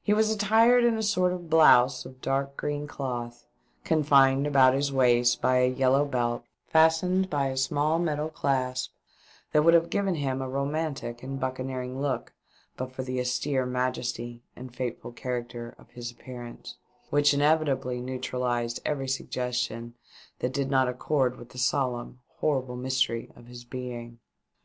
He 0.00 0.12
was 0.14 0.30
attired 0.30 0.84
in 0.84 0.96
a 0.96 1.02
sort 1.02 1.32
of 1.32 1.50
blouse 1.50 2.04
of 2.06 2.20
dark 2.20 2.56
green 2.56 2.86
cloth, 2.86 3.44
confined 3.82 4.46
about 4.46 4.72
his 4.72 4.92
waist 4.92 5.42
by 5.42 5.56
a 5.58 5.66
yellow 5.68 6.04
belt 6.04 6.44
fastened 6.68 7.28
by 7.28 7.48
a 7.48 7.56
small 7.56 7.98
metal 7.98 8.28
clasp, 8.28 8.92
that 9.50 9.64
would 9.64 9.74
have 9.74 9.90
given 9.90 10.14
him 10.14 10.40
a 10.40 10.48
romantic 10.48 11.24
and 11.24 11.40
buccaneering 11.40 12.00
look 12.00 12.32
but 12.76 12.92
for 12.92 13.02
the 13.02 13.18
austere 13.18 13.66
majesty 13.66 14.44
and 14.54 14.76
fateful 14.76 15.10
character 15.10 15.74
of 15.76 15.90
his 15.90 16.08
appearance, 16.12 16.76
which 17.10 17.34
inevitably 17.34 18.00
neutralised 18.00 18.78
every 18.86 19.08
suggestion 19.08 19.94
that 20.38 20.52
did 20.52 20.70
not 20.70 20.86
accord 20.86 21.36
with 21.36 21.48
the 21.48 21.58
solemn, 21.58 22.20
horrible 22.36 22.76
mystery 22.76 23.28
of 23.34 23.46
his 23.46 23.64
being. 23.64 24.20